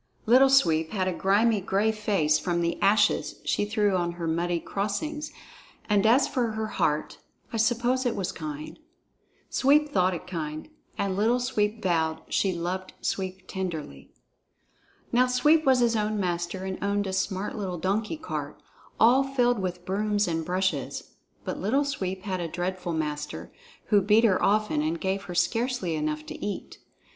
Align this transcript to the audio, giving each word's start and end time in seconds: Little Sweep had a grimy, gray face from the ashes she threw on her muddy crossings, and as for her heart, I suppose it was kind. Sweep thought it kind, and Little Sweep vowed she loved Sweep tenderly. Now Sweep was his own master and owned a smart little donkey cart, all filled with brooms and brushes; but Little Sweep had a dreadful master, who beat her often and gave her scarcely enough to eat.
Little 0.25 0.49
Sweep 0.49 0.93
had 0.93 1.07
a 1.07 1.13
grimy, 1.13 1.61
gray 1.61 1.91
face 1.91 2.39
from 2.39 2.61
the 2.61 2.81
ashes 2.81 3.39
she 3.45 3.65
threw 3.65 3.95
on 3.95 4.13
her 4.13 4.25
muddy 4.25 4.59
crossings, 4.59 5.31
and 5.87 6.07
as 6.07 6.27
for 6.27 6.53
her 6.53 6.65
heart, 6.65 7.19
I 7.53 7.57
suppose 7.57 8.03
it 8.03 8.15
was 8.15 8.31
kind. 8.31 8.79
Sweep 9.51 9.89
thought 9.89 10.15
it 10.15 10.25
kind, 10.25 10.69
and 10.97 11.15
Little 11.15 11.39
Sweep 11.39 11.83
vowed 11.83 12.23
she 12.29 12.51
loved 12.51 12.93
Sweep 13.01 13.47
tenderly. 13.47 14.09
Now 15.11 15.27
Sweep 15.27 15.65
was 15.67 15.81
his 15.81 15.95
own 15.95 16.19
master 16.19 16.63
and 16.65 16.83
owned 16.83 17.05
a 17.05 17.13
smart 17.13 17.55
little 17.55 17.77
donkey 17.77 18.17
cart, 18.17 18.59
all 18.99 19.23
filled 19.23 19.59
with 19.59 19.85
brooms 19.85 20.27
and 20.27 20.43
brushes; 20.43 21.13
but 21.45 21.59
Little 21.59 21.85
Sweep 21.85 22.23
had 22.23 22.39
a 22.39 22.47
dreadful 22.47 22.93
master, 22.93 23.53
who 23.89 24.01
beat 24.01 24.23
her 24.23 24.41
often 24.41 24.81
and 24.81 24.99
gave 24.99 25.25
her 25.25 25.35
scarcely 25.35 25.93
enough 25.93 26.25
to 26.25 26.43
eat. 26.43 26.79